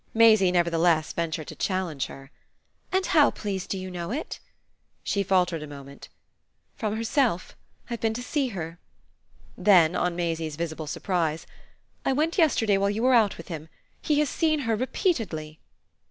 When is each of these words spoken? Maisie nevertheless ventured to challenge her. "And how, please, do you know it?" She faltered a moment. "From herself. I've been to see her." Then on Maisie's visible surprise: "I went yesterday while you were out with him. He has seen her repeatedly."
Maisie 0.15 0.51
nevertheless 0.51 1.13
ventured 1.13 1.45
to 1.49 1.55
challenge 1.55 2.07
her. 2.07 2.31
"And 2.91 3.05
how, 3.05 3.29
please, 3.29 3.67
do 3.67 3.77
you 3.77 3.91
know 3.91 4.09
it?" 4.09 4.39
She 5.03 5.21
faltered 5.21 5.61
a 5.61 5.67
moment. 5.67 6.09
"From 6.75 6.95
herself. 6.97 7.55
I've 7.87 8.01
been 8.01 8.15
to 8.15 8.23
see 8.23 8.47
her." 8.47 8.79
Then 9.55 9.95
on 9.95 10.15
Maisie's 10.15 10.55
visible 10.55 10.87
surprise: 10.87 11.45
"I 12.03 12.13
went 12.13 12.39
yesterday 12.39 12.79
while 12.79 12.89
you 12.89 13.03
were 13.03 13.13
out 13.13 13.37
with 13.37 13.49
him. 13.49 13.69
He 14.01 14.17
has 14.17 14.27
seen 14.29 14.61
her 14.61 14.75
repeatedly." 14.75 15.59